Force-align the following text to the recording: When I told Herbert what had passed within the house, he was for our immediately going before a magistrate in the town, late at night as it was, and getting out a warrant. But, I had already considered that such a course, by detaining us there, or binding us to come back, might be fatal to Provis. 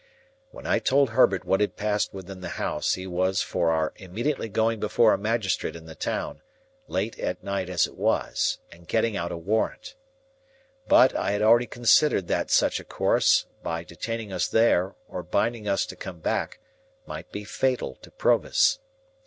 When 0.49 0.65
I 0.65 0.79
told 0.79 1.11
Herbert 1.11 1.45
what 1.45 1.59
had 1.61 1.75
passed 1.75 2.11
within 2.11 2.41
the 2.41 2.57
house, 2.57 2.95
he 2.95 3.05
was 3.05 3.43
for 3.43 3.69
our 3.69 3.93
immediately 3.97 4.49
going 4.49 4.79
before 4.79 5.13
a 5.13 5.17
magistrate 5.19 5.75
in 5.75 5.85
the 5.85 5.93
town, 5.93 6.41
late 6.87 7.19
at 7.19 7.43
night 7.43 7.69
as 7.69 7.85
it 7.85 7.95
was, 7.95 8.57
and 8.71 8.87
getting 8.87 9.15
out 9.15 9.31
a 9.31 9.37
warrant. 9.37 9.93
But, 10.87 11.15
I 11.15 11.29
had 11.33 11.43
already 11.43 11.67
considered 11.67 12.27
that 12.29 12.49
such 12.49 12.79
a 12.79 12.83
course, 12.83 13.45
by 13.61 13.83
detaining 13.83 14.33
us 14.33 14.47
there, 14.47 14.95
or 15.07 15.21
binding 15.21 15.67
us 15.67 15.85
to 15.85 15.95
come 15.95 16.17
back, 16.19 16.57
might 17.05 17.31
be 17.31 17.43
fatal 17.43 17.93
to 18.01 18.09
Provis. 18.09 18.79